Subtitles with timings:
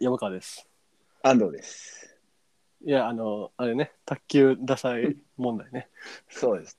[0.00, 0.66] 山川です。
[1.22, 2.16] 安藤です。
[2.84, 5.88] いや、あの、あれね、卓球ダサい問題ね。
[6.28, 6.78] そうです。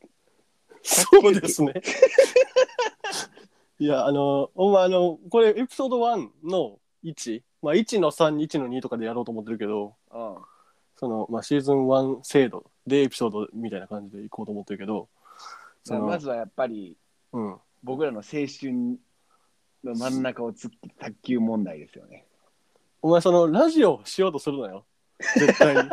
[0.83, 1.73] そうですね。
[3.79, 10.35] いや、あの、お前、あの、これ、エピソード1の1、まあ、1の3、1の2とかでやろうと思ってるけど、うん。
[10.95, 15.09] その、まあ、シーズン1制度でエピソードみたいな感じでいこうと思ってるけど、
[15.83, 16.97] その、まずはやっぱり
[17.31, 17.57] うん。
[17.83, 18.99] 僕らの青春
[19.83, 22.25] の真ん中を突っ切った卓球問題ですよね。
[23.01, 24.85] お前、その、ラジオしようとするなよ。
[25.35, 25.89] 絶対に。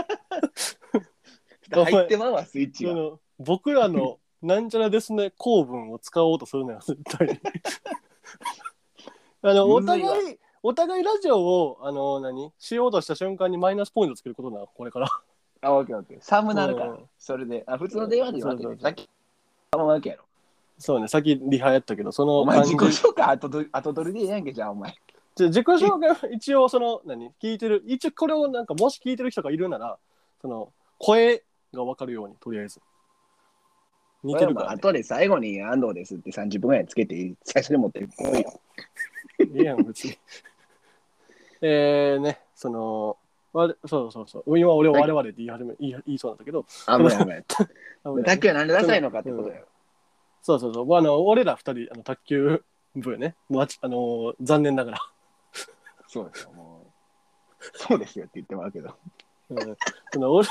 [1.71, 2.95] 入ってまうわ、スイッチが。
[3.39, 7.41] 僕らのなんちゃらですね構文を使おうとするのよ絶対に
[9.43, 15.09] あのお互いお互いラジオをあの何しようとした瞬間にマイナスポイントつけることなのこれから
[15.63, 16.19] あ、オッケーオッケー。
[16.21, 17.09] 寒なるからうん。
[17.19, 17.65] それで。
[17.67, 19.09] あ、普通の電話で言われてそうそうねさっき、
[19.73, 20.25] 寒わけやろ。
[20.79, 24.95] そうね先リハやったけどそのお前自己紹介後後取りでええやんけ、じゃあお前。
[25.37, 27.31] じゃ自己紹介は一応その何？
[27.43, 27.83] 聞いてる？
[27.87, 29.99] 一応これをなんかもし聞いてる人がいるなら
[30.41, 32.81] その声が分かるようにとりあえず
[34.27, 38.61] 似てるから、ね、後で最後に安藤ですって30分ぐらいつけて、最初に持ってこいよ。
[39.39, 40.19] いいやん、別に。
[41.63, 43.17] えーね、その、
[43.53, 44.59] われそうそうそう。
[44.59, 47.45] 今俺は我々って言い始め、言い言いそうなんだけど、危ない 危ない。
[48.25, 49.67] 卓球はなんでダサいのかってことだよ。
[50.43, 50.95] そうそうそう。
[50.95, 52.63] あの俺ら二人、あの卓球
[52.97, 53.37] 部よね。
[53.49, 54.99] もうあちあの残念ながら。
[56.09, 56.87] そうですよ、も
[57.61, 57.65] う。
[57.75, 58.95] そうですよって言ってもらうけど。
[59.51, 59.77] うん
[60.13, 60.49] そのオリ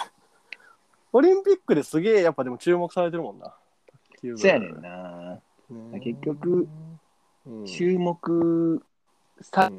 [1.14, 3.54] オリンピックですげえやっぱでも注目されてるもんな。
[4.12, 5.40] 卓球部そうやねんな。
[5.70, 6.68] ね結局、
[7.46, 8.84] うん、注目
[9.42, 9.72] さ、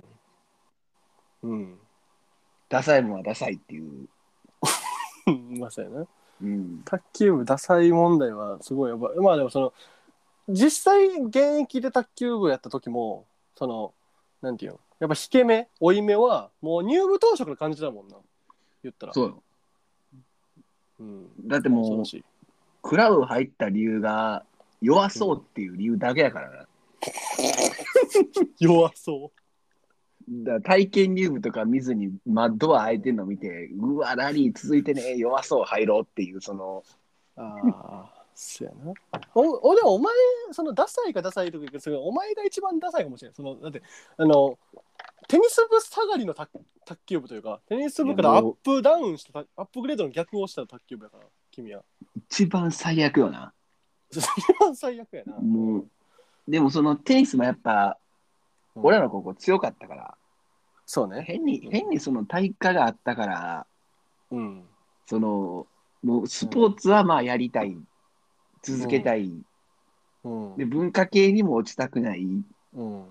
[1.42, 1.78] うん。
[2.68, 4.08] ダサいもんはダサいっていう。
[5.26, 5.58] うん。
[5.58, 6.06] まあそうやな。
[6.42, 6.82] うん。
[6.84, 9.72] 卓球部ダサい問題はすごいやばいまあでもその
[10.48, 13.92] 実際現役で卓球部やった時もその
[14.42, 14.80] なんていうの？
[14.98, 18.16] やっぱ引け目追い目はもう入部当初から感じたもんな。
[18.82, 19.12] 言ったら。
[19.12, 19.42] そうよ。
[20.98, 22.24] うん、だってもう恐ろ、しい。
[22.82, 24.44] クラブ入った理由が
[24.80, 26.66] 弱そうっていう理由だけやからな。
[28.58, 29.30] 弱そ
[30.28, 36.82] だから体験入部とか見ずにマッドア開いてんの見て、うわ、ラリー続いてね、弱そう入ろうっていう、その、
[37.36, 38.92] うああそうやな。
[39.34, 40.12] おおでもお前
[40.52, 43.82] そのダサいかダサいとか言うけどそれお前が一番ダサいかもしれないそのだって
[44.18, 44.58] あの
[45.28, 51.82] テニス部下がりの卓卓球部というかテニス部からアップダウンしたアップグレードの逆をした卓球部やから君は
[52.16, 53.52] 一番最悪よな。
[54.10, 54.20] 一
[54.60, 55.36] 番最悪やな。
[55.36, 55.86] もう、
[56.48, 57.98] でもそのテニスもやっぱ、
[58.74, 60.14] 俺らの高校強かったから、
[60.86, 61.22] そうね。
[61.22, 63.66] 変に、変にその体育科があったから、
[64.30, 64.64] うん。
[65.06, 65.66] その、
[66.02, 67.76] もうスポーツはまあやりたい、
[68.62, 69.32] 続けたい、
[70.24, 70.56] うん。
[70.56, 72.26] で、文化系にも落ちたくない、
[72.74, 73.04] うん。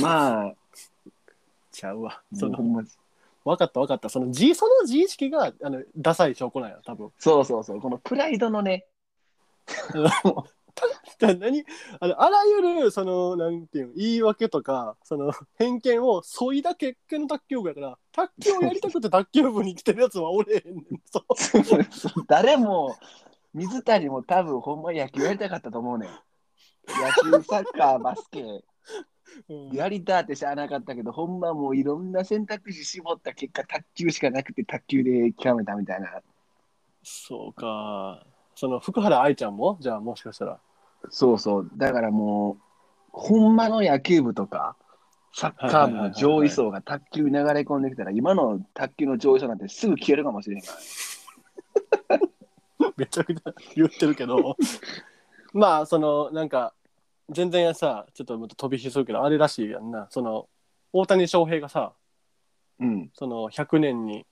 [0.00, 0.54] まあ、
[1.70, 2.22] ちゃうわ。
[2.32, 2.82] そのもうほんま
[3.44, 4.08] 分かった分かった。
[4.08, 7.10] その自その自意識があのダサい証拠なんや、多分。
[7.18, 8.86] そうそうそう、このプライドのね、
[11.20, 11.64] だ 何？
[12.00, 20.84] あのあらゆるそのなんていうの言い訳とかその偏見をそいだ結果の卓球部やから卓球をやりたくて卓球部に来てるやつはおれへんねん。
[21.10, 22.96] そう誰も、
[23.52, 26.10] 水谷も多分ほんま野球やりたかったと思うねん。
[26.10, 28.64] 野球、サッカー、バスケ、うん
[29.72, 36.22] やりたってしゃあなかったけど、ほんまもういろんな選択肢絞った結果、卓球しかなくて卓球で極めたみたいな。
[37.02, 38.24] そうか。
[38.54, 39.78] その福原愛ちゃんも？
[39.80, 40.60] じゃあもしかしたら。
[41.10, 41.70] そうそう。
[41.76, 42.62] だからもう、
[43.10, 44.76] ほんまの野球部とか、
[45.34, 50.72] サッカー部の上位層が卓球に流れ込んできたら、今の卓球の上位層なんてすぐ消えるかもしれんか
[52.08, 52.22] らね。
[52.96, 54.56] めちゃくちゃ言ってるけど
[55.52, 56.72] まあそのなんか
[57.30, 60.06] 全然さちょっとまた飛び火するけどあれらしいやんな。
[60.10, 60.48] その
[60.92, 61.92] 大谷翔平がさ
[62.80, 63.10] うん。
[63.14, 64.26] その100年に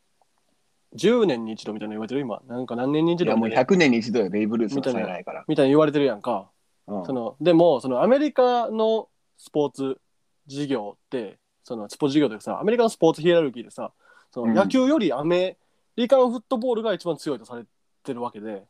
[0.95, 2.21] 10年に一度みたいなの言われてる？
[2.21, 2.43] 今。
[2.47, 3.71] なんか何年に一いやもう度みたいな。
[3.71, 5.19] 100年に一度やベイブルースのさえな。
[5.19, 5.45] いから。
[5.49, 6.51] みたいに言われてるやんか、
[6.87, 7.07] うん。
[7.07, 9.99] そのでもそのアメリカのスポーツ
[10.47, 13.93] 事業ってそのスポーツ事業というかさアメリカのスポーツヒエラルキーでさ
[14.31, 15.57] その野球よりアメ
[15.97, 17.65] リカンフットボールが一番強いとされ
[18.03, 18.65] てるわけで。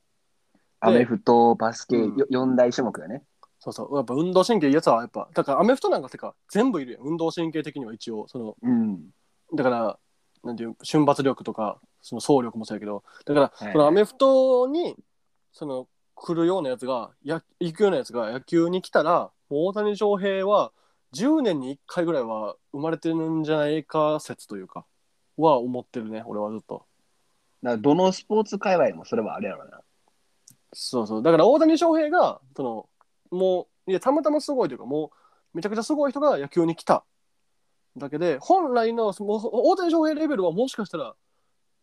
[0.84, 2.18] アメフト、バスケ、うん。
[2.18, 3.22] よ四大種目だね。
[3.62, 3.94] そうそう。
[3.94, 7.02] やっぱ運動神経いいやつはやっぱだからアメフトなんかてか全部いるやん。
[7.02, 9.10] 運動神経的には一応そのうん。
[9.54, 9.98] だから
[10.42, 13.72] なんていう瞬発力とかその走力もそうやけどだから、はい。
[13.72, 14.96] そのアメフトに
[15.52, 15.86] その
[16.16, 20.72] 来るようなやつがや行くようなやつが野球に来たら大谷翔平は
[21.14, 24.84] 10年に1回ぐらいは生まれてるんじゃないか説というか
[25.36, 26.84] は思ってるね俺はずっと。
[27.62, 29.82] だからどのスポーツ界隈でもそれはあれやろな。
[30.72, 31.22] そうそう。
[31.22, 32.88] だから大谷翔平がその
[33.32, 35.10] もういやたまたますごいというかも
[35.54, 37.04] うめちゃくちゃすごい人が野球に来た
[37.96, 41.14] だけで本来のその大谷翔平レベルはもしかしたら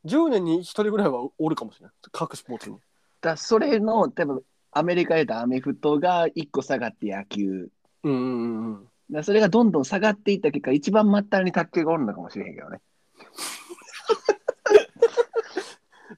[0.06, 2.78] 10年に1人ぐらいはおるかもしれない各スポーツに。
[3.22, 4.42] だそれの、多分
[4.72, 7.70] アメリカで言うとアメフトが1個下がって野球。
[8.04, 8.88] うんうんうんうん。
[9.12, 12.80] だそれがどんどん下がっていった結果、一番末端に卓球がおるのかもしれへんけどね。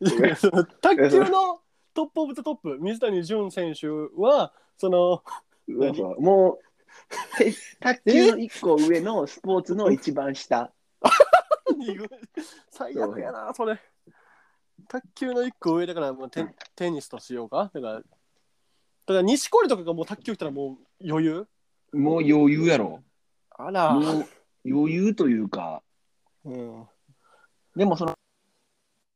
[0.81, 1.61] 卓球の
[1.93, 5.21] トップオブザトップ水谷隼選手はその
[5.69, 10.71] そうそうもう、て卓球の1個上のスポーツの一番下。
[12.71, 13.79] 最悪やなそれ。
[14.87, 17.69] 卓球の1個上だからもうテテニスとしようか？
[17.71, 18.07] だからだか
[19.13, 21.47] ら錦織とかがもう卓球来たらもう余裕？
[21.93, 23.03] もう余裕やろ。
[23.51, 23.93] あら。
[23.93, 24.25] もう
[24.65, 25.83] 余裕というか、
[26.43, 26.87] うん。
[27.75, 28.15] でもその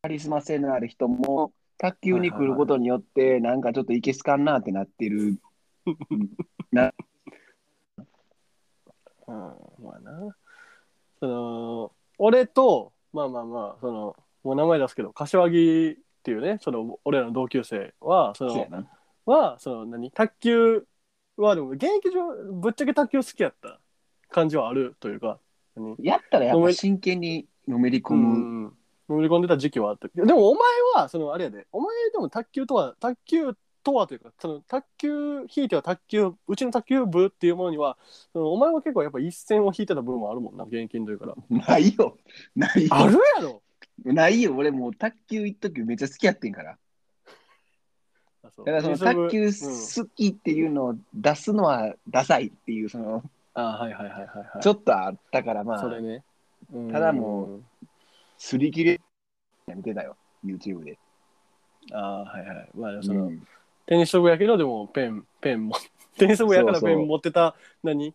[0.03, 5.39] カリスマ性のある人も卓球に来ることによってなんかちょっといけすかんなってなってる。
[5.85, 6.29] うん。
[6.73, 6.91] ま
[9.95, 10.35] あな。
[11.19, 18.67] その俺とまあまあまあそのもう名前出すけど柏木っていうねその俺らの同級生はその。
[19.25, 20.85] はその何卓球
[21.37, 22.21] はでも現役上
[22.61, 23.79] ぶっちゃけ卓球好きやった
[24.29, 25.39] 感じはあるというか
[25.75, 25.95] 何？
[25.99, 28.67] やったらやっぱ真剣にのめり込うむ。
[28.67, 28.73] ん。
[29.09, 30.07] 乗り込んでた時期はあった。
[30.13, 30.61] でもお前
[30.95, 31.65] はそのあれやで。
[31.71, 33.55] お前でも卓球とは卓球
[33.85, 37.97] とはというかその卓球引いては卓球うちの卓球部っていうものには
[38.33, 42.17] そのお前は結構やっぱ一線を引いてた部分もあるもんな現役の時からないよ。
[42.55, 42.89] ないよ。
[42.91, 43.61] あるやろ
[44.03, 44.55] ないよ。
[44.55, 46.77] 俺もう卓球一時めっちゃ好きやってんから。
[48.43, 53.23] だからその卓球好きっていうのを出すのはダサいっていう、その、
[53.53, 56.23] あはいはいはいはいはいちょっとあったからまあ、それね
[56.73, 57.61] うんただも
[58.37, 59.01] すり切れ
[59.73, 60.97] 見てたよ、YouTube で。
[61.91, 63.47] あはいはいまあその、うん
[63.85, 65.75] テニス部やけどでもペンペンも
[66.17, 68.13] テニス部やからそうそうペン持ってた何？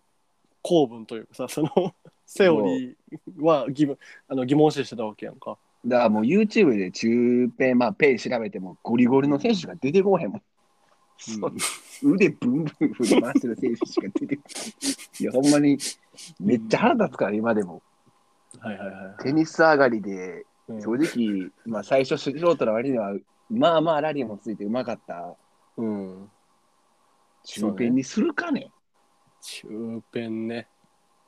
[0.62, 1.94] 公文というかさその
[2.26, 2.94] セオリー
[3.40, 5.58] は疑問あの疑問視してたわけやんか。
[5.86, 10.42] だからもう YouTube で中ペン、まあペン調べてもゴリゴリの選手が出てこうへんもん。
[11.16, 14.64] そう腕ブンブン振り回してる選手しか出てこない。
[15.20, 15.78] いや、ほんまに
[16.38, 17.82] めっちゃ腹立つから、今でも。
[18.58, 19.22] はいはいはい。
[19.22, 23.14] テニス上がりで、うん正直、まあ最初素人の割には、
[23.50, 25.34] まあまあラリーもついてうまかった
[25.80, 26.30] うん。
[27.44, 28.70] 中ペンにするかね。
[29.40, 30.68] 中ペンね。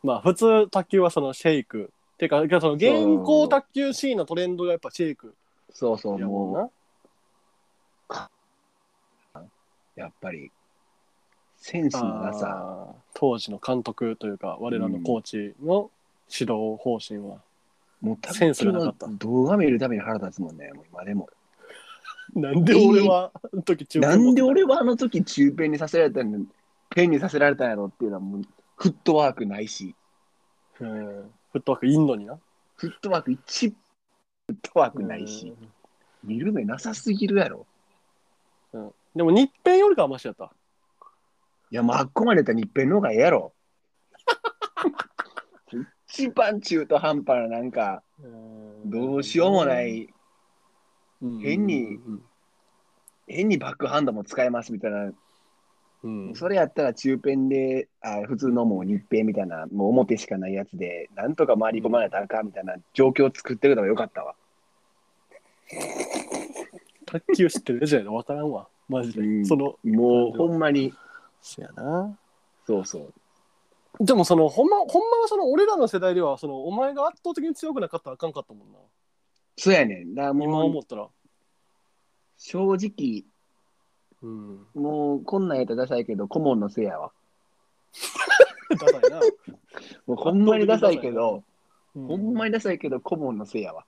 [0.03, 1.91] まあ普通卓球はそのシェイク。
[2.19, 5.35] てか、その現行卓球シーンのトレンドがやっぱシェイク
[5.73, 6.71] そうそう、やも。
[9.35, 9.41] う、
[9.97, 10.51] やっぱり、
[11.57, 15.91] センスのなさ、当時の監督というか我らのコーチの
[16.29, 17.39] 指導方針は、
[18.01, 21.29] もうセンスがなかのった動画見るために腹立つもんね、もう今でも。
[22.35, 26.39] なんで俺はあの時中ペンなんで俺はあの時中ペンにさせられたの？
[26.39, 26.47] に、
[26.91, 28.43] ペンにさせられたんやろっていうのはもう、
[28.77, 29.95] フットワークないし、
[30.79, 32.39] たうんフットワークいんのにな？
[32.77, 33.75] フットワーク一、フ
[34.51, 35.53] ットワークないし、
[36.25, 37.67] 見る目なさすぎるやろ。
[38.73, 38.85] うん。
[38.87, 40.51] うんでも日ペンよりかはマシやった？
[41.71, 43.53] いや、もうあっこまでやったら日ペンの方がええやろ。
[46.09, 48.03] 一番中途半端ななんか、
[48.87, 50.09] どうしようもない、うん
[51.41, 51.99] 変に
[53.29, 55.13] 変にバックハンドも使えますみたいな、
[56.03, 56.35] うん。
[56.35, 64.35] それやったら中ペンで、あ普通のもう日ペンみたいな、もう表しかないやつで、なんとか回り込まれたらあかんみたいな状況を作ってるのがよかったわ。
[67.07, 68.69] 卓球知ってるやつやで分からんわ。
[68.89, 69.47] マジで、うん。
[69.47, 70.93] そのもうほんまに、
[71.41, 72.19] そやな。
[72.67, 73.13] そうそう。
[74.01, 78.79] でもそのほんまほんまはその俺らの世代ではそのお前が圧倒的に強くなかったらあかんかったもんな
[79.57, 80.15] そうやねん。
[80.15, 81.09] だから今もう思ったら
[82.37, 83.25] 正直、
[84.23, 87.13] うんもうこんなんやったらダサいけど、顧問のせいやわ。
[88.71, 89.21] ダサいな、
[90.07, 91.43] もうほんまにダサいけど、
[91.97, 93.85] うほんまにダサいけど、顧問のせいやわ。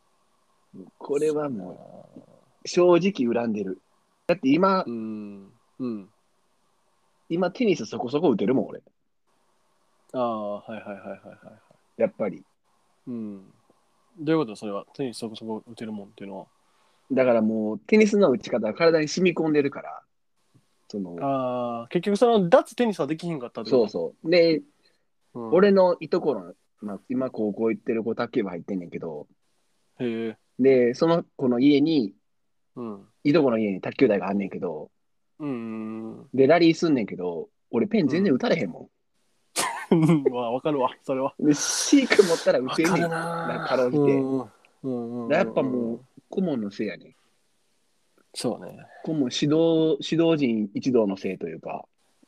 [0.99, 2.09] これはも
[2.64, 3.80] う、正直恨んでる。
[4.26, 6.11] だって今う、んうん
[7.28, 8.83] 今テニスそこそこ打てるもん、俺。
[10.12, 11.52] ああはいはいはいはいは
[11.97, 12.44] いやっぱり。
[13.06, 13.53] うん
[14.18, 14.56] どういうこと？
[14.56, 16.47] それはテニスそこそこ打てるもんっていうのは。
[17.12, 20.02] だからもう、テニスの打ち方は体に染み込んでるから、
[20.88, 24.30] その、ああ結局その脱テニスはできひんかったってそうこそう。
[24.30, 25.52] で、と、うん。
[25.52, 29.26] 俺のいとこの、まあ、今高校行ってる子、卓球部入ってんねんけど、
[29.99, 30.37] へえ。
[30.59, 32.14] で、その子の家に、
[32.76, 33.04] うん。
[33.23, 34.90] いとこの家に卓球台があんねんけど、
[35.40, 38.88] うんで、ラリーすんねんけど、俺ペン全然打たれへんも
[40.00, 41.46] うんわ分かるわそれはん。
[41.46, 43.02] で、シーク持ったら打てんねん。
[43.02, 44.48] なかかろうじてうん
[44.82, 47.14] うんうんやっぱもう、顧問のせいやねん。
[48.34, 51.84] そうね顧問、指導、指導陣一同のせいというか、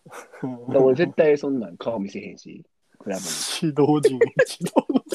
[0.07, 0.13] だ
[0.49, 2.65] から俺絶対そんなん顔見せへんし、
[2.99, 3.29] クラブに。
[3.63, 5.03] 指導陣一同の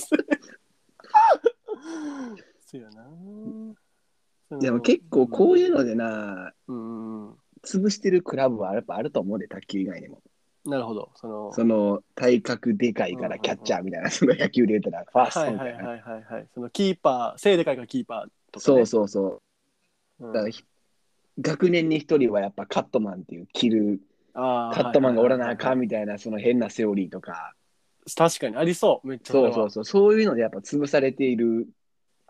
[2.65, 4.59] そうやな。
[4.59, 7.31] でも結構こういうのでな、うん。
[7.63, 10.21] 潰してるクラブはやっぱあると思うで、卓球以外にも。
[10.65, 11.11] なるほど。
[11.15, 15.89] その、その体格でかいからキャッチャーみたいな、その野球で言ったらファースはいトみたいな。
[15.89, 16.47] はいはいはいはい。
[16.53, 18.61] そのキーパー、背でかいからキーパーとか、ね。
[18.61, 19.41] そうそうそ
[20.19, 20.25] う。
[20.25, 20.33] うん。
[20.33, 20.63] だからひ
[21.39, 24.01] 学年に一人はやっぱカットマンっていう着る
[24.33, 27.53] あーカットマンがおらなあかんはいみたいなその変なセオリーとか
[28.15, 29.07] 確かにありそう。
[29.07, 31.67] めっちゃそうそうそうそういうのでやっぱ潰されている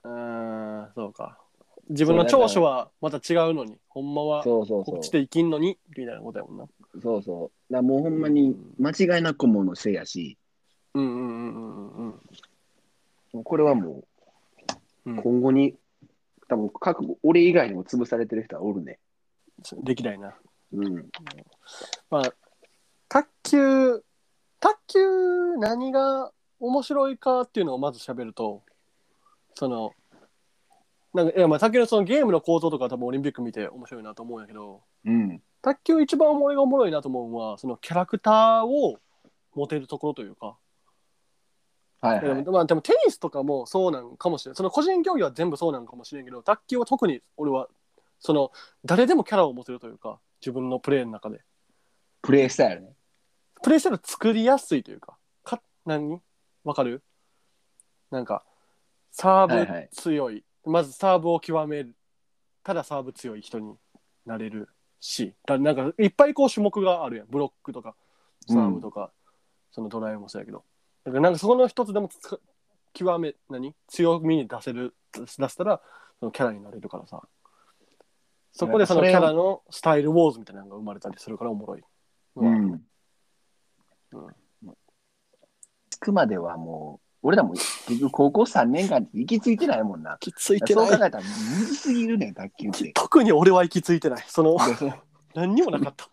[0.03, 0.09] う。
[0.09, 1.37] うん、そうか。
[1.89, 6.65] 自分の長所はまた違うのに、ほんまはそうそうそうこっちで生きんのに、みたいなことやもんな。
[7.01, 7.73] そうそう。
[7.73, 10.37] だもうほんまに間違いなくものせいやし。
[10.93, 12.19] うんうんうんうんうん。
[13.33, 14.03] もうこれはも
[15.05, 15.75] う今後に
[16.47, 18.99] 多分各俺以外にも潰されてる人はおるね。
[19.83, 20.35] 歴代な。
[20.73, 21.09] うん。
[22.09, 22.33] まあ、
[23.07, 24.03] 卓球、
[24.59, 28.63] 卓球何が面白いかっていうのをまず喋ると、
[29.55, 29.93] その、
[31.13, 38.97] なんかいやまあ卓球のそのゲームの構造とかは多分オリンピック見て面白いなと思うんやけど、うん卓球一番俺がおもろいなと思うのは、そのキャラクターを
[39.53, 40.57] 持てるところというか、
[42.01, 42.43] はいはい。
[42.43, 44.55] でもまあ、でもテニスとかもそうなんかもしれない。
[44.55, 47.67] その個人競技は全部そうなんかもしれんけど、卓球は特に俺は、
[48.19, 48.51] その
[48.85, 51.41] 誰でもキャラを持てるというか、自分のプレーの中で。
[52.23, 52.95] プレイスタイルね。
[53.61, 56.19] プレイスタイル作りやすいというか、か何？
[56.63, 57.03] わかる？
[58.09, 58.43] なんか、
[59.11, 59.89] サーブはいはい。
[59.91, 61.95] 強い,、まずサーブを極める。
[62.63, 63.75] ただサーブ強い人に
[64.25, 64.69] なれる
[65.01, 67.27] し、だなんかいっぱいこう種目があるやん。
[67.27, 67.95] ブロックとか、
[68.47, 69.11] サーブとか、
[69.71, 70.63] そのドライブもそうやけど。
[71.03, 72.39] だからなんかそこの一つでもつか
[72.93, 73.75] 極め、何？
[73.87, 75.81] 強みに出せる、出したら、
[76.19, 77.21] そのキャラになれるからさ。
[78.53, 81.83] そこでそのキャラのスタイルウォーズみたいなのが生まれたりするからおもろい。
[82.35, 82.81] うんうん
[85.89, 90.13] つくまではもう俺らも結局高校3年間行き着いてないもんな。
[90.13, 90.87] 行き着いてない。
[90.87, 91.29] そう考えたらむ
[91.65, 92.91] ずすぎるねん卓球って。
[92.95, 94.23] 特に俺は行き着いてない。
[94.27, 94.57] その
[95.35, 96.09] 何にもなかった。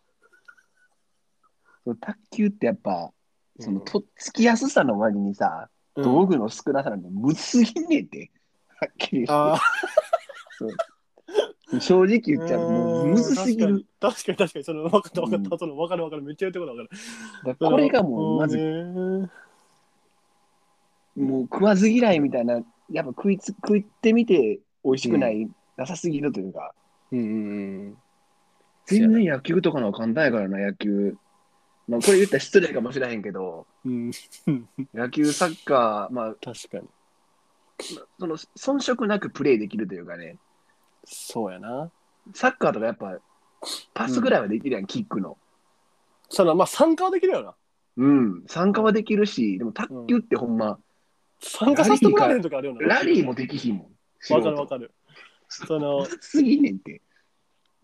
[2.00, 3.10] 卓球ってやっぱ
[3.58, 6.04] そのうんとっつきやすさの割にさ、うん。
[6.04, 8.30] 道具の少なさなんてむずすぎんねんって。
[8.80, 9.28] はっきり言
[11.80, 13.84] 正直言っちゃうもうむずすぎる。
[13.98, 14.64] 確かに確かに。
[14.64, 15.58] その分かった分かった、うん。
[15.58, 16.22] その分かる分かる。
[16.22, 16.94] めっちゃ言ってること分か
[17.52, 19.30] るこれがもうまずず
[21.18, 22.60] もう食わず嫌いみたいな
[22.90, 26.72] やっぱ食いつ食ってみて美味しくない、なさすぎるというか。
[27.12, 27.98] うんうん
[28.86, 31.16] 全然野球とかの簡単やからな野球。
[31.88, 33.66] まあこれ言ったら失礼かもしれへんけど。
[33.84, 34.10] うん。
[34.46, 36.88] うん野球サッカーまあ確かに。
[38.18, 40.38] その遜色なくプレーできるというかね。
[41.04, 41.90] そうやな。
[42.34, 43.18] サッカーとかやっぱ
[43.92, 45.36] パスぐらいはできるやん、キックの。
[46.30, 47.54] そのまあ参加はできるよな。
[47.98, 48.44] うん。
[48.46, 50.78] 参加はできるしでも卓球ってほんま、
[51.40, 52.86] 参加させてもらえる時あるよな。
[52.86, 53.86] ラリーもできひんもん。
[54.28, 54.92] 分かる分かる。
[55.48, 57.00] そのるすぎんねんって、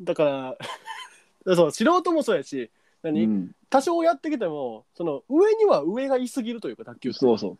[0.01, 0.59] だから
[1.57, 2.71] そう素人もそうやし
[3.03, 7.59] 何、うん、多少やってきてもその上には上がいすぎるというか卓球そうそう。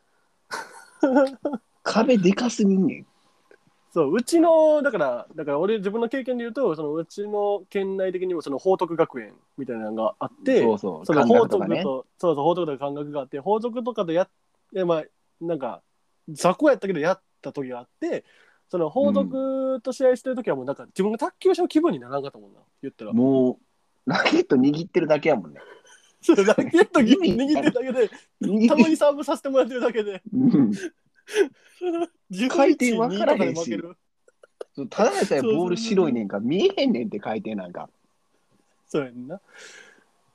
[1.83, 3.07] 壁でかすぎんねん。
[3.93, 11.07] そううちのだからだから俺自分の経験で言うとそのうちの県内的にもその報徳学園みたいなのがあってそうそう。
[11.07, 14.29] その感報徳とねそうそう報徳とか感覚があって報徳とかでやっ
[14.75, 15.05] てまあ
[15.41, 15.83] なんか
[16.29, 18.25] 雑魚やったけどやった時があって
[18.69, 23.13] その報徳と試合してる時はもうなんか自分が卓球者の気分にならんかったもんな言ったら。
[23.13, 23.59] も
[24.07, 25.61] うラケット握ってるだけやもんね。
[26.21, 28.11] そうラケット握ってるだけで
[28.43, 30.23] 握たまにサーブさせてもらってるだけで。
[30.33, 30.73] うん。
[32.31, 33.97] 10回転分からへんし2とかで負ける
[34.75, 37.89] そうただでさえボール白いねんから見えへんねんって回転なんか。
[38.89, 39.41] そうやんな。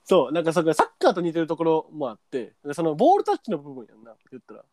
[0.04, 4.66] そう、なんかそこサッカーと似てるところもあって、そのボールタッチの部分やんな、言ったら。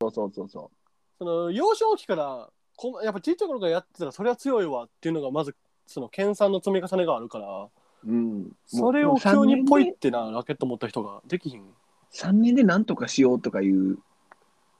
[0.00, 0.70] そうそうそうそ
[1.18, 7.70] その幼少期から、こやっぱちっちゃい頃からやってたらそれは強いわっていうのがまず、その研鑽の積み重ねがあるから、う、
[8.06, 11.64] うん、それを急にポイってな、ラケット持った人ができひん。
[12.12, 13.98] 3年でなんとかしようとかいう、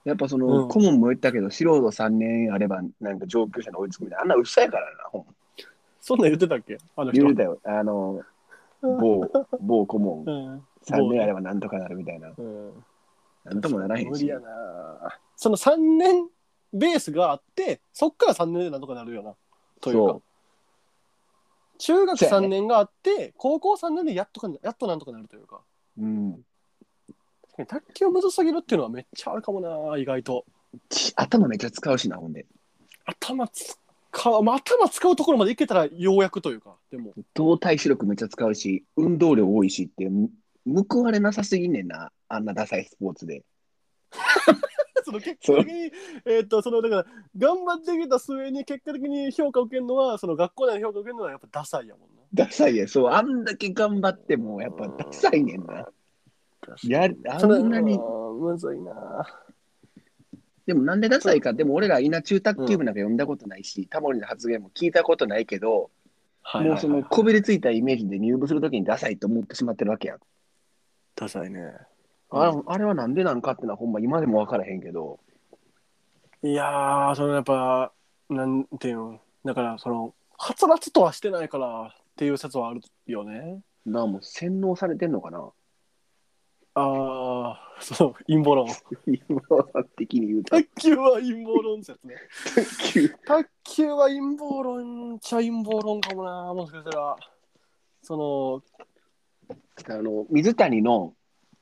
[0.05, 0.69] やっぱその、うん。
[0.69, 5.35] 顧問も言ったけど、素人3年あれば、なんか上級者に追いつくみたいな、あんな嘘やからな、ほんま。
[6.01, 6.79] そんなん言ってたっけ？
[6.95, 7.23] あの人。
[7.23, 8.23] 言うたよ、あの、
[8.81, 9.29] 某、
[9.61, 10.63] 某顧問、うん。
[10.87, 12.85] 3年あればなんとかなるみたいな、うん。
[13.49, 14.41] なんともならへんし無理や。
[14.41, 14.49] な。
[15.37, 16.29] その3年
[16.73, 19.35] ベースがあって、そっから3年でなんとかなるよな。
[19.81, 20.23] というかそ。
[21.79, 25.63] 中学3そうやね年があって、高校3年でやっとかやっとなんとかなるというか。
[25.99, 26.03] う。
[26.03, 26.45] うん。
[27.67, 30.45] 卓球むずすぎるっていうのはめっちゃあるかもな、意外と。
[30.89, 32.47] ち頭めっちゃ使うしな、ほんで。
[33.05, 33.77] 頭使
[34.31, 37.15] う、まあ、頭使うところまでいけたらようやくというか、でも。
[37.35, 40.31] 動体視力めっちゃ使うし、運動量多いしって、む
[40.69, 43.45] 報われなさすぎんねんな、あんなダサいスポーツで。
[45.05, 45.93] その結果的に、
[46.27, 47.07] えーっと、その、だから、
[47.37, 52.23] 頑張ってきた末に結果的に評価を受けるのは、その学校内の評価を受けるのはやっぱダサいやもんな。
[52.35, 55.89] ダサいや、そう、あんだけ頑張っても、やっぱダサいねんな。
[56.85, 59.27] やあんなに、うんむずいな。
[60.67, 65.91] でもなんでダサいか、でも俺ら稲中卓球部なんか読んだことないし、タモリの発言も聞いたことないけど、
[66.55, 70.19] もうそのこびりついたイメージで入部するときにダサいと思ってしまってるわけやん。
[71.19, 71.61] ダサいね。
[72.31, 75.19] あれあれはなんでなんかってのはほんま今でも分からへんけど、
[76.43, 77.93] いやー、そのやっぱ、
[78.29, 83.61] なんていうの、だから、その、はつらつとはしてないからっていう説はあるよね。
[83.85, 85.51] なあもう洗脳されてんのかな
[86.75, 88.69] ああ、そう、陰謀論。
[89.07, 89.41] 今
[89.97, 90.57] 的に言うと。
[90.57, 92.15] 卓球は陰謀論説ね。
[92.55, 97.17] 卓球卓球は陰謀論っちゃ陰謀論かもな、もしかしたら。
[98.03, 98.63] その、
[99.89, 101.15] あの水谷の、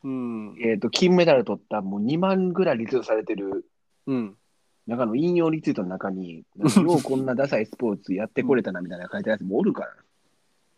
[0.04, 3.66] うん、えー、と金メダル取ったもう2万ぐらいリツイートされてる
[4.06, 4.36] うん。
[4.86, 9.84] 中の引用リツイートの中に、ようこんなダサいスポーツやってこれたなみたいな書いてあるやつもおるか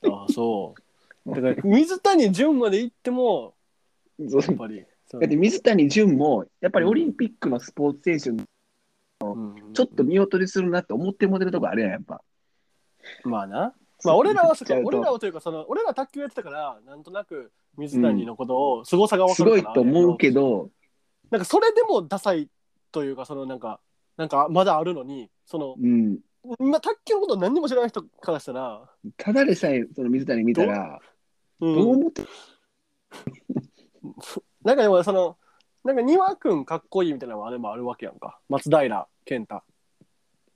[0.03, 0.11] ら。
[0.11, 0.75] ああ、そ
[1.27, 1.35] う。
[1.35, 3.55] だから、水谷隼まで行っても、
[4.29, 4.85] そうやっぱり。
[5.13, 8.47] だって水谷隼も、やっぱりオリンピックのスポーツ選手、うん
[9.75, 12.23] ちょっと見劣りするなって思ってもてるとこあるやん、やっぱ。
[13.25, 13.75] まあな。
[14.05, 14.99] まあ俺らはそこ言っちゃうと。
[14.99, 20.71] 俺らはというかその俺らは卓球やってたからなんとなく水谷のことを凄さが分すかるから、ごいと思うけど、
[21.31, 22.49] なんかそれでもダサい
[22.93, 23.81] というかそのなんか
[24.17, 26.19] なんかまだあるのにそのうん、
[26.61, 31.01] 今卓球のことを何にも知らない人からしたら、ただでさえその水谷見たら、
[31.61, 31.71] う？
[31.71, 31.75] ん。
[31.75, 32.23] どう思って
[34.65, 35.37] なんかでもその
[35.85, 38.39] なんか丹羽君かっこいいみたいなのはあれもあるわけやんか。
[38.49, 39.63] 松平健太。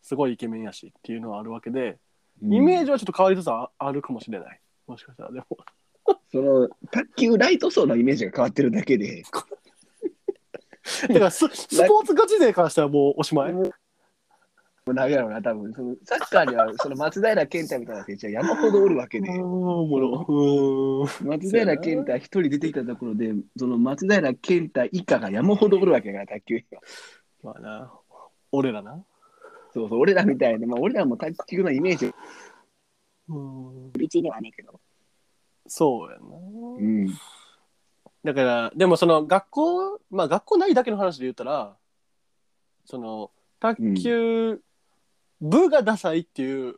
[0.02, 1.98] すごいイケメンやしっていうのはあるわけで、
[2.42, 4.60] イメージ、ジはちょっと変わりつつああるかもしれない。
[4.86, 5.46] もしかしたらでも。
[6.30, 9.22] その卓球ライト層のイメージが変わってるだけで、
[11.08, 13.52] だからススポーツガチ勢からしたらもうおしまい。
[13.52, 13.62] も
[14.86, 15.72] うなんやろうな、多分。
[15.72, 20.26] そのサッカーにはその松平健太みたいな選手は山ほどおるわけで、おもろ。
[20.28, 21.28] うーん。
[21.28, 26.80] 松平健太一人出てきたところで、その松平健太以下が山ほどおるわけやから、卓球には。
[27.44, 27.92] まあな。
[28.50, 29.04] 俺らな
[29.72, 32.12] そうそう、俺らみたいな、まあ、俺らも卓球のイメージ、
[33.28, 34.80] うんうちにはねえけど。
[35.66, 37.08] そうやなうん。
[38.24, 41.76] だからでもその学校まあ学校ないだけの話で言ったら
[42.84, 44.60] その卓球
[45.40, 46.76] 部がダサいっていう、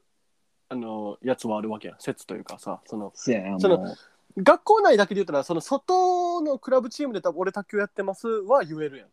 [0.70, 3.94] あのやつはあるわけやん説というかさそのそやな、そのも
[4.38, 9.10] 学校内だけで言ったらその外のクラブチームで多分俺卓球やってますは言えるやんう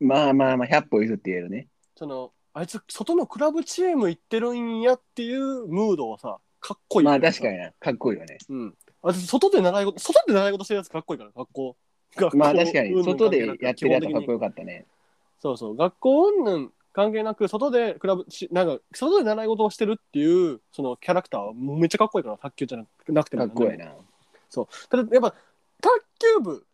[0.00, 1.68] まあまあまあ、100歩譲って言えるね。
[1.96, 8.38] そのあいつ外のクラブチーム行ってるんやっていうムードはさかっこいいまあ確かにな、かっこいいよね。
[8.48, 8.74] うん。
[9.02, 11.76] 私外で習い事外で習い事してるやつかっこいいから学校。
[12.16, 14.86] 学校まあ確かに、外でやってるやつはかっこよかったね。
[15.40, 15.76] そうそう。
[15.76, 23.46] 学校云々関係なく外でクラブしなんか外で習い事をしてるっていうそのキャラクターはもうめっちゃかっこいいから卓球じゃなくなくても。
[23.46, 23.92] かっこいいな。
[24.88, 25.34] ただやっぱ
[25.82, 26.66] 卓球部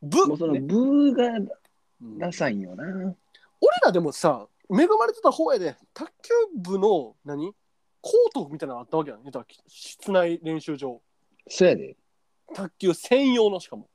[0.00, 0.60] 部、もうそのね。
[0.60, 1.52] ブーが
[2.00, 2.18] うん。
[2.18, 3.14] ダサいんよな。
[3.60, 7.52] 俺らでもさ恵まれてた方やで卓球部の何？
[8.02, 11.00] コートみたいなのあったわけやん言ったら室内練習場
[11.48, 11.96] そうやで。
[12.54, 13.88] 卓球専用のしかも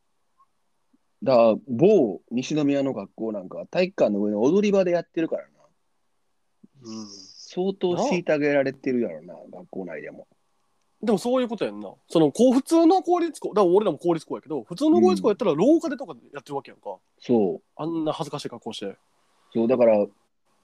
[1.23, 5.49] だから、某西宮の学校なんか、体育館の上の踊り場でやってるからな。
[6.83, 10.27] うん相当虐げられてるやろな、学校内でも。
[11.01, 11.93] でもそういうことやんな。
[12.09, 16.97] そのこう普通の公立校、だから俺らも公立校やけど、普通の公立校やったら廊下でとかでやってるわけやんか。
[17.19, 17.61] そう。
[17.75, 18.95] ああんな恥ずかしい格好して。
[19.55, 20.05] そう、だから、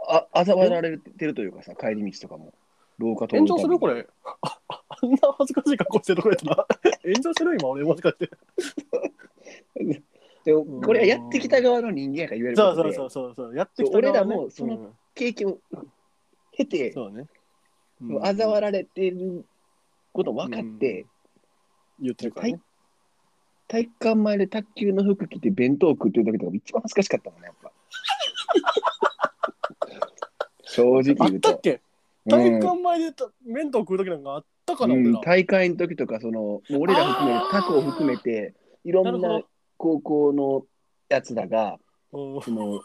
[0.10, 2.54] あ、あざ笑われてるというかさ、帰り道とかも。
[2.97, 3.95] 廊下通炎上するこれ。
[3.95, 4.08] れ。
[4.43, 6.67] ああんな恥ずかしい格好してるとこやったら。
[7.04, 8.30] 炎上する今俺もしかして。
[10.43, 13.56] でも、これはやってきた側の人間やから言えるこそうそうそうそうそう。
[13.56, 15.60] やってきた俺ら側ねもそのうん経験を
[16.51, 17.27] 経て、そうね。
[18.21, 19.45] あざ笑われてる
[20.12, 21.06] こと分かって、
[21.99, 22.60] 言ってるからね。
[23.67, 27.51] 体育館前で卓球の服着て弁当食ってる時とか一番恥ずかしかったもんね。
[30.64, 31.50] 正直あ言うと。
[31.50, 31.82] ったっけ？
[32.30, 33.26] 体育館前でた
[33.80, 35.20] 食う時なんかあったかな、うん俺ら。
[35.22, 37.50] 大会の時とか、その、もう俺ら含めあー。
[37.52, 39.48] 他校含めて、いろんななるほど。
[39.78, 40.66] 高校の
[41.10, 41.80] やつらが、
[42.12, 42.42] うん。
[42.42, 42.82] その、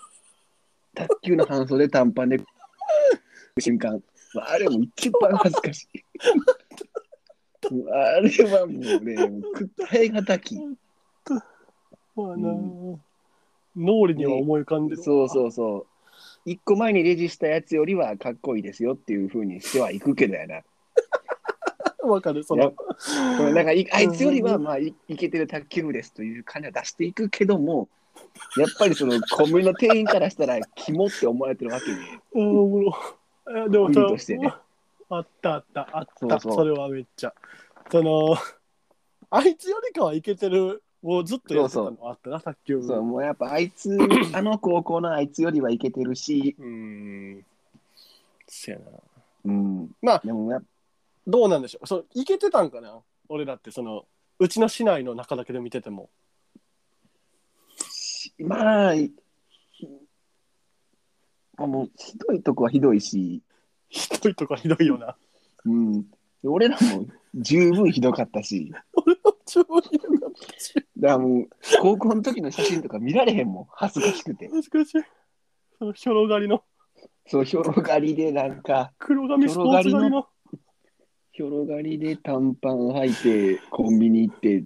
[0.94, 2.40] 卓球の半袖短パンで、
[3.60, 4.02] 瞬間、
[4.40, 6.02] あれも一番恥ずかしい。
[7.74, 10.56] もうあれはもうね、もうく耐え難き。
[12.14, 13.00] まあな、う
[13.76, 15.04] 脳裏には思い浮かんでるわ。
[15.04, 15.86] そうそうそう。
[16.44, 20.62] 一個前にレジしたやつよりはかっこいいですよっていうふうにしてはいくけどやな。
[22.06, 22.72] わかるその。
[23.52, 27.88] なんかいあいつよりはまあいいけてる卓球部ですという感じは出していくけども、
[28.56, 31.92] やっぱりそのコンビニの店員からしたらキモって思われてるわけで。
[31.92, 32.96] あーおもろ。
[33.66, 34.52] えでもとしてね。
[35.08, 35.88] あったあった。
[35.92, 36.12] あった。
[36.18, 36.54] そうそう。
[36.54, 37.34] それはめっちゃ。
[37.90, 38.36] その
[39.30, 42.86] あいつよりかはいけてるをずっとやってたのあったな卓球部。
[42.86, 43.96] そうもうやっぱあいつ
[44.32, 46.66] あの高校のあいつよりはいけてるし、うー
[47.38, 47.46] ん。
[48.46, 48.84] せやな。
[49.44, 50.62] うん、まあでもやっ
[51.26, 51.86] どうなんでしょう。
[51.86, 53.00] そういけてたんかな？
[53.28, 54.06] 俺だってその
[54.38, 56.08] うちの市内の中だけで見てても。
[58.38, 59.12] ぱまあい
[61.56, 63.42] まあもうひどいとこはひどいし、
[63.88, 65.16] ひどいとかひどいよな。
[65.64, 66.04] うん、
[66.44, 68.72] 俺らも十分ひどかったし。
[69.46, 70.15] 超ひどかったし
[70.98, 71.48] だからもう
[71.80, 73.66] 高校の時の写真とか見られへんもん。
[73.70, 74.48] 恥ずかしくて。
[74.48, 75.02] 恥ずかしい。
[75.78, 76.62] そのひょろがりの
[77.26, 80.26] そうひょろがりでなんか黒髪スポーツ狩りの
[81.32, 84.64] ひょろがりで短パン履いてコンビニ行って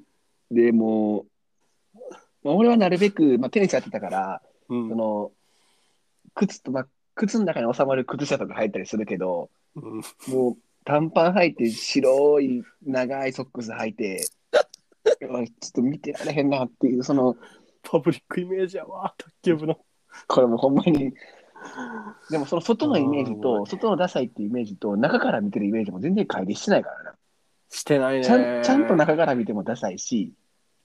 [0.50, 1.98] でもう、
[2.44, 5.32] まあ、俺はなるべく、まあ、テニスやってたから、うんその
[6.32, 10.00] 靴と、まあ、靴の中に収まる靴下とか入ったりするけどうん
[10.32, 14.28] もう短パン履いて白い長いソックス履いて
[15.20, 17.36] ちょっと見てられへんなっていうその
[17.82, 19.78] パブリックイメージやわ卓球部の。
[20.26, 21.12] これもほんまに。
[22.30, 27.14] でもその外のイメージと外のダサいっていうイメージと中から見てるイメージも全然乖離してないからな。
[27.68, 28.24] してないね。
[28.24, 30.32] ちゃんちゃんと中から見てもダサいし。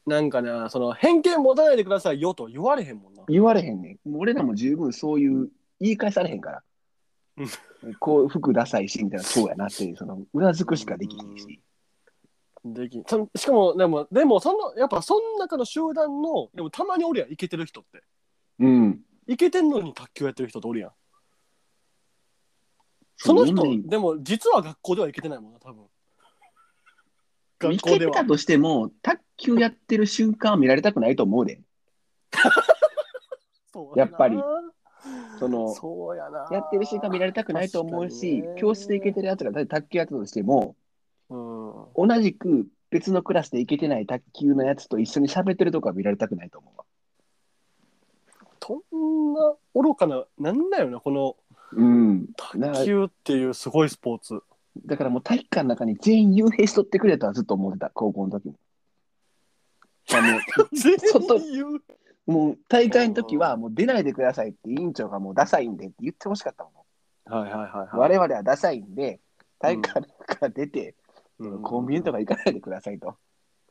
[0.06, 3.24] なんかねその偏見持たないでくださいよと言われへんもんな。
[3.28, 4.16] 言われへんねん。
[4.16, 6.64] 俺らも十分そういう言い返されへんから。
[8.00, 11.62] こう服ダサいしみたいなそうやなっていうそのうなずくしかできひんし。
[12.74, 18.02] できんしかもでもでもそのやっぱその中の集団のでもたまにおるやんイケてる人って。
[18.60, 19.00] うん。
[19.28, 20.92] イケてんのに卓球やってる人っておるやん。
[23.18, 25.84] その人でも実は学校ではいけてないもんな多分。
[27.72, 28.12] いけ学校では。
[28.14, 31.62] てたとしても卓球やってる瞬間は見られたくないと思うで。
[33.72, 34.06] そうな。
[34.06, 34.42] やっぱり。
[35.38, 36.48] そのそうやな。
[36.52, 40.85] やってる瞬間見られたくないと思うし、教室でいけてるやつが卓球やってたとしても、うん
[41.96, 46.86] 同じく別のクラスでいけてない卓球のやつと一緒に喋ってるとこは見られたくないと思うわ。
[48.62, 51.36] そんな愚かななんだよなこの
[51.74, 52.28] うん。
[52.36, 54.42] 卓球っていうすごいスポーツ
[54.86, 58.56] だからもう体育館の中に全員幽閉しとってくれとはずっと思ってた、高校の時も。
[60.14, 60.40] あの
[60.74, 61.82] 全外員言う
[62.28, 66.74] もう大会の時はもう出ないでくださいって委員長がもうダサいんでって言ってほしかったもん。
[67.28, 69.20] はいはいはいはい我々はダサいんで、
[69.60, 70.96] 大会から出て、
[71.40, 71.62] うん。
[71.62, 73.16] コンビニとか行かないでくださいと。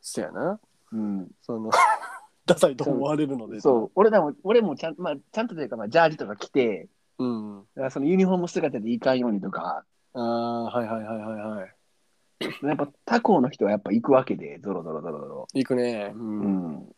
[0.01, 0.59] そやな。
[0.91, 1.71] うん、その
[2.45, 3.59] ダサいと思われるので。
[3.59, 7.59] そう、俺らも、俺もちゃん,、まあ、ちゃんとというか、まあ、ジャージとか着て、うん。
[7.75, 11.75] だからそのユニフォーム姿でいかんようにとか、ああはいはいはいはいはい。
[12.65, 15.47] やっぱ他校の人はやっぱ行くわけで、ゾロゾロゾロゾロ。
[15.53, 16.95] 行くね、ううんん。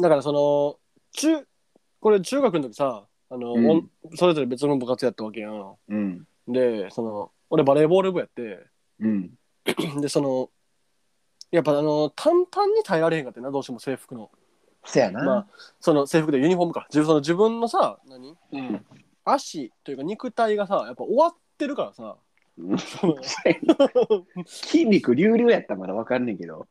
[0.00, 0.78] だからその
[1.12, 1.46] 中
[2.00, 3.70] これ中学の時さあの、うん。
[3.70, 5.76] おんそれぞれ別の部活やったわけやん。
[5.88, 6.26] うん。
[6.48, 8.66] でその俺バレーボール部やって。
[9.00, 9.30] うん。
[10.00, 10.50] でその
[11.50, 14.30] やっぱあの短パンに耐えられへんかってなどうしても制服の。
[14.84, 15.22] そやな。
[15.22, 15.46] まあ
[15.80, 16.86] その制服でユニフォームか。
[16.88, 18.36] 自分その自分のさ何？
[18.52, 18.84] うん。
[19.24, 22.16] 足というか肉体がさやっぱ終わってるからさ。
[24.46, 26.66] 筋肉隆々やったらまだわかんねんけど。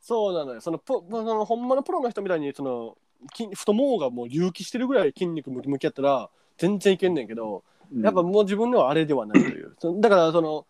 [0.00, 0.60] そうなのよ。
[0.60, 2.96] そのプそのほんまのプロの人みたいにその
[3.34, 7.64] 筋太ももがもう隆起してるぐらい筋肉ムキムキやったら全然いけんねんけど、
[8.02, 9.76] やっぱもう自分ではあれではないという。
[10.00, 10.66] だからその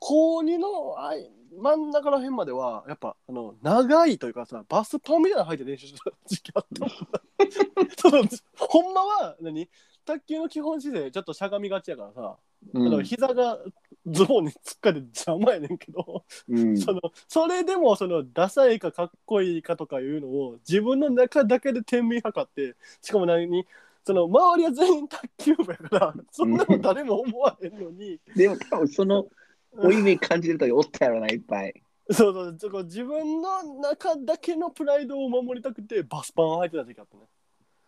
[0.00, 7.20] 高2のあい真ん中ら辺まではやっぱあの長いというかさバスパンみたいなの履いて練習した時期あったもんな。
[7.96, 8.24] その
[8.56, 9.68] ほんまは何？
[10.06, 12.36] 卓球の基本姿勢ちょっとしゃがみがちやからさ、
[12.72, 13.58] うん、あの膝が
[14.06, 23.66] ズボンにつっかで邪魔やねんけど、うん、そのそれでもそのダサいかかっこいいかとかいうのを自分の中だけで天秤測ってしかも何？
[24.02, 28.18] その周りは全員卓球部やからそんなの誰も思わへんのに。
[28.34, 29.26] でも多分その
[29.72, 31.82] 負い目感じる人おったやろな、いっぱい。
[32.10, 37.22] そうそうちょっと自分の中だけのプライドを守りたくてバスパンを履いてた時期あったね。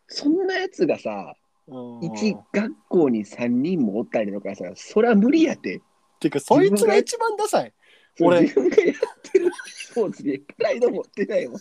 [0.06, 1.34] そんなやつがさ、
[1.66, 5.80] うん一学校に3人もおったりとかさ、そりゃ無理やって。
[6.20, 7.72] てかそいつが一番ダサい。
[8.20, 11.60] 俺自分がやってるスポーツでプライド持ってないもん。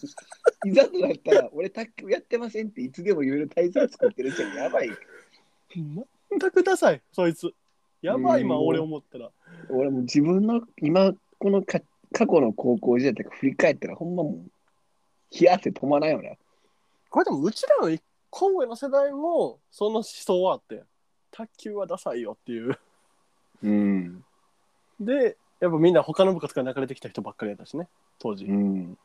[0.68, 4.56] いざとなったら、 俺卓球やってませんっていつでも言える体操作ってるじゃん。
[4.56, 4.90] やばい。
[5.76, 7.54] 全くダサいそいつ。
[8.02, 9.30] やばい今うん俺思ったら。
[9.70, 11.80] 俺もう自分の今、このか
[12.14, 14.52] 過去の高校時代とか振り返ったら、ほんまもう、
[15.40, 16.32] 冷や汗止まないよな。
[17.10, 20.84] これでもうちらの一個上の世代もその思想はあって
[21.32, 22.78] 卓球はダサいよっていう。
[23.64, 24.24] うん。
[25.00, 27.88] でやっぱみんな他の部活から流れてきた人ばっかりやったしね
[28.18, 28.98] 当時、うん。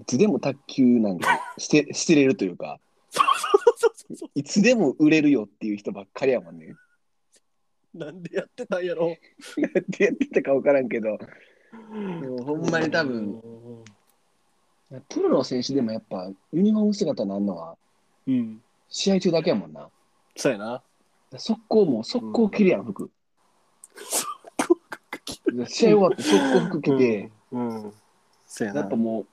[0.00, 2.78] いつでも卓球なんかして 捨てれるというか、
[3.10, 3.26] そう
[3.76, 6.76] そうそういつでも売れるよっていう人ばっかりやもんね。
[7.98, 9.16] なんでやってたんやろ？
[9.56, 13.42] なんてやってたか分からんけど、でもほんまに多分、
[15.08, 17.76] プロの選手でもやっぱユニフォーム姿になるのは
[18.26, 19.88] うん試合中だけやもんな。
[20.36, 20.82] そうやな。
[21.36, 23.10] 速攻もう速攻着るやん、服。
[25.66, 27.92] 試合終わって速攻服着て、うん、うん、
[28.46, 28.80] そうやな。
[28.80, 29.26] やっぱも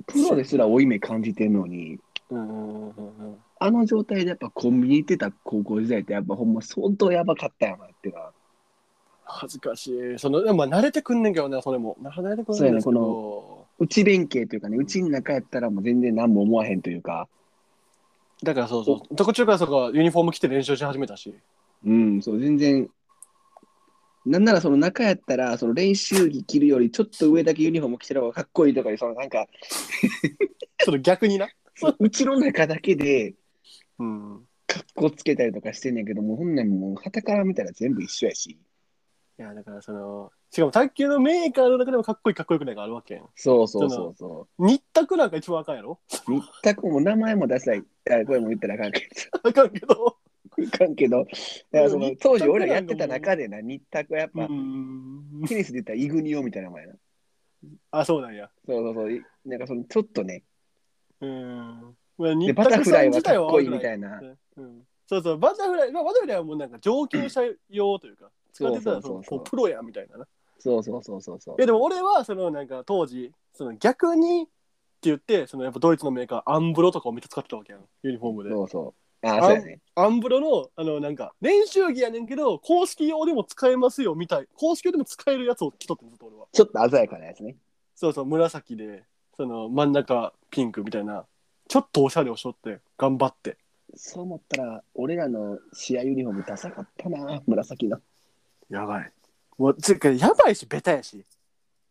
[0.00, 1.98] う、プロですら負い目感じてんのに、
[2.30, 8.32] うんうんうんうんあの状態でやっぱコンビニ行ってた高校時代ってやっぱほんま相当やばかったやなっていうのは。
[9.24, 10.18] 恥ずかしい。
[10.18, 11.96] そのでもまあ慣れてくんねんけどねそれも。
[12.02, 12.62] 慣れてくん。
[12.62, 12.74] ねん。
[12.74, 16.82] けそうやど内弁慶というかね、うちの中やったらもう全然何も思わへん。
[16.82, 17.28] というか、
[18.42, 21.34] だからそうそう途中からそこユニフォーム着て練習し始めたし
[21.84, 22.88] うん、そう、全然、
[24.24, 24.44] なん。
[24.44, 29.28] ならその中やったら、その練習着着るよりちょっと上だけユニフォーム着てる方がかっこいいとかいう、そのなん。
[29.28, 29.46] か、
[30.78, 31.48] ちょっと逆にな
[31.98, 33.34] うちの中だけで
[34.02, 34.46] うん。
[34.66, 38.58] かっこつけたりとかしてんねんけども、ほんなんもう、はたから見たら全部一緒やし。
[39.38, 43.28] いやだからそのしかも卓球のメーカーの中でもかっこいいかっこよくないがあるわけやん。
[43.34, 46.00] そうそうそうそ日卓なんか一番あかんやろ？
[46.28, 46.32] う。
[46.62, 47.82] 全くもう名前も出さない。
[48.10, 49.08] あこれも言ったらあかんけ
[49.42, 50.18] あかんけど。
[50.70, 51.30] かんけど、だか
[51.72, 55.42] らその日当時卓俺らやってた中でな、日卓はやっぱ、うん。
[55.48, 56.94] テニスで言ったらイグニオみたいなもんやな。
[57.90, 58.50] あそうなんや。
[58.66, 59.12] そうそうそう。
[59.12, 60.44] いなんかそのちょっとね、
[61.22, 61.80] うん。
[61.80, 61.92] まあ
[62.28, 64.20] で日バタフライはかっこいいみいたいな。
[64.56, 70.24] うんそうそう、バタフライ、まあ、バタフライはもうなんか上級者用というか、使ってたらそのそうそうそうそうこうプロやみたいなな。
[70.24, 70.26] い
[70.58, 71.60] そうそうそうそうそう。
[71.60, 74.50] やでも俺はそのなんか当時、その逆にって
[75.02, 78.50] 言って、そのやっぱドイツのメーカー、アンブロとかをめっちゃ使ってたわけやん、ユニフォームで。
[78.50, 79.26] そうそう。
[79.26, 79.80] ああ、そうやね。
[79.94, 86.46] アンブロの、あのなんか練習着やねんけど、公式用でも使えますよみたい、公式用でも使えるやつを着とってんずっと俺は。
[86.52, 87.56] ちょっと鮮やかなやつね。
[87.94, 89.04] そうそう、紫で、
[89.36, 91.26] その真ん中ピンクみたいな、
[91.72, 93.56] ちょっとおしゃれをしとって、頑張って。
[93.94, 97.98] そう思ったら、俺らの試合ユニフォームダサかったな、紫の。
[98.68, 99.10] やばい。
[99.56, 101.24] もう、つうか、やばいし、ベタやし。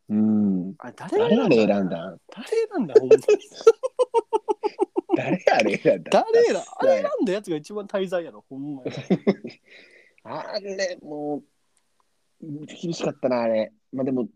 [0.08, 0.74] うん。
[0.78, 3.22] あれ、誰が誰あれ選んだ誰なんだ、ほんまに。
[5.16, 6.10] 誰あれ選んだ？
[6.12, 8.90] 誰選んあれ選ダんだやつが一番滞在やろ、ほんまに。
[10.22, 11.42] あれ、も
[12.40, 13.72] う、厳しかったな、あれ。
[13.92, 14.28] まあでも、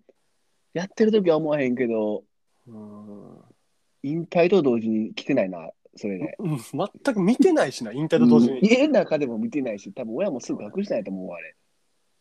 [0.74, 2.24] やってる時は思わへんけど、
[2.66, 3.55] うん
[4.06, 6.36] 引退と同時に来てないな、それで。
[6.38, 8.58] うん全く見てないしな、引退と同時に。
[8.58, 11.56] うん家の中でも見てないし、多分親もすぐ隠したんやと思うわ、あれ。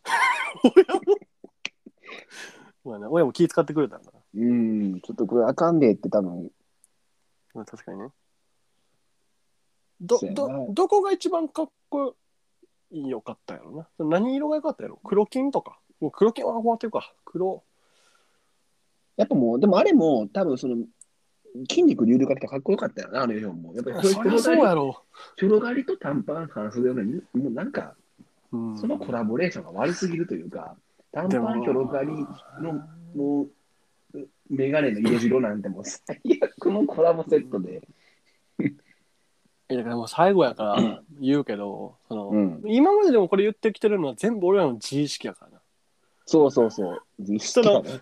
[0.75, 1.01] 親も。
[2.85, 4.19] まあね、親も気使ってくれたんだな。
[4.35, 6.51] うん、ちょっとこれあかんでって多分、
[7.53, 8.09] まあ、確かにね。
[10.01, 12.15] ど、そうやなど、どこが一番かっこ
[12.91, 13.87] いいよかったやろな。
[13.97, 14.99] 何色が良かったやろ？
[15.03, 15.79] 黒金とか。
[15.99, 17.13] もう黒金は終わってるか。
[17.25, 17.63] 黒。
[19.17, 20.77] やっぱもう、でもあれも多分その、
[21.69, 23.73] 筋肉流々かけたらかっこよかったよな、あのユニフォームも。
[23.75, 25.03] やっぱりそりゃそうやろ。
[25.37, 27.95] 広がりと短パン半袖のね、もうなんか、
[28.51, 30.75] うんそのコラボレーションが悪すぎるというか、
[31.11, 32.09] 短パン広がり
[32.61, 33.47] の、も
[34.13, 37.81] う、メガネの色白なんてもう最悪のコラボセットで。
[39.67, 45.61] だからもう最後やから言うけど、その、うん今まででもこれ言ってきてるのは全部俺らの自意識やからな。
[46.25, 47.03] そうそうそう。
[47.19, 48.01] 実質だね。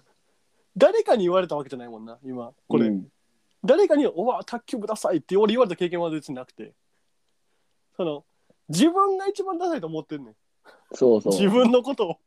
[0.75, 2.51] 誰かに言われたわけじゃないもんな、今。
[2.67, 2.87] これ。
[2.87, 3.07] うん
[3.63, 6.73] 誰かに「おわ卓球部ダサい」って俺言われた経験は別になくて。
[7.95, 8.26] その
[8.69, 10.36] 自分が一番ダサいと思ってんねん。
[10.93, 11.34] そうそう。
[11.34, 12.17] 自分のことを。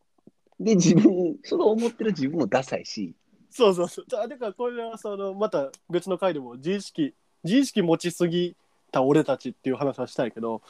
[0.60, 3.14] で、自分、それを思ってる自分もダサいし、
[3.50, 4.06] そうそうそう。
[4.08, 8.56] だだからこれはそのまた別の回でも自意識自意識持ちすぎ
[8.92, 10.62] た俺たちっていう話はしたいけど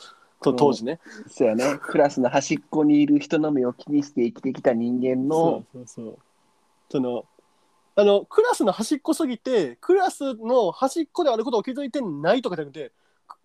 [0.43, 1.01] と当時ね。
[1.29, 6.19] そうやね、クラスの端っこにいる人の目を気にして生きてきた人間そのう、そうそう。
[6.91, 7.25] その
[7.97, 12.93] あのクラスの端っこすぎてクラスの端っこであることを気づいてないとかじゃなくて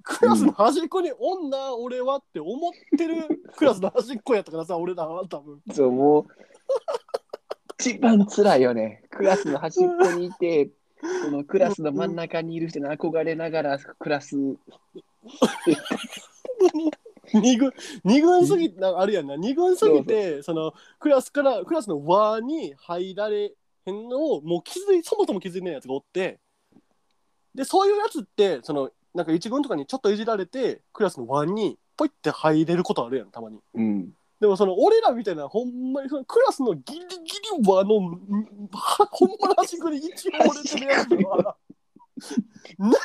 [0.04, 5.62] ククラスの端っこにおんな、俺はって思ってるクラスの端っこやったからさ俺らは多分。
[5.74, 6.26] そう、もう、
[7.80, 9.04] 一番辛いよね。
[9.10, 10.70] クラスの端っこにいて、
[11.24, 14.36] そのクラスの真ん中にいる人に憧れながら、クラス、
[17.34, 17.72] 二軍
[18.04, 19.38] 二軍すぎあるやんな。
[19.38, 23.54] 二軍すぎてそのクラスからクラスの輪に入られ
[23.86, 26.39] へんのをもう気づいそもそも気づいてないやつがおって
[27.56, 34.10] でそういうやつってそのなんか一軍とかにちょっといじられてクラスの輪にポイって入れることあるやんたまにうん。
[34.39, 41.58] でもその俺らみたいなほんまにそのクラスのギリギリ輪のんはほんまの端っこに一応折れてるやつは
[42.80, 42.96] 何の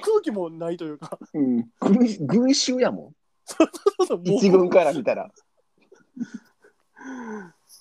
[0.00, 3.12] 空気もないというかうん、群群衆やも
[3.44, 4.28] そうそうもん。
[4.28, 5.30] う一軍から見たら。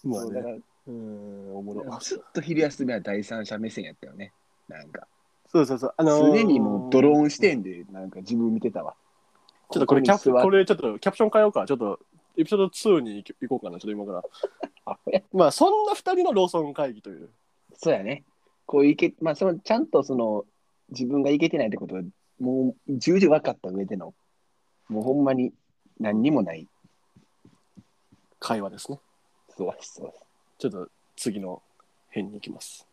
[0.03, 0.55] まあねそうだから
[0.89, 4.33] うんおもろずっと昼休みは第三者目線やったよね。
[4.67, 5.07] なんか。
[5.51, 5.93] そうそうそう。
[5.95, 8.95] あのー常にもうドローン視点でなんか自分見てたわ。
[9.71, 11.65] ちょっとこれキャプ、これちょっとキャプション変えようか。
[11.67, 11.99] ちょっと、
[12.37, 14.23] エピソード2に行こうかな、ちょっと今か
[14.85, 14.99] ら。
[15.31, 17.29] まあ、そんな二人のローソン会議という。
[17.73, 18.23] そうやね。
[18.65, 20.45] こういけ、まあ、そのちゃんとその
[20.89, 22.01] 自分がいけてないってことは、
[22.39, 24.15] もう重々分かった上での、
[24.87, 25.53] もうほんまに
[25.99, 26.67] 何にもない。
[28.39, 28.99] 会話ですね。
[29.49, 30.28] そうですそうです。
[30.59, 31.63] ちょっと次の
[32.09, 32.88] 辺に行きます。